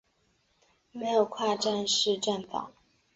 [0.95, 2.71] 设有跨站式站房。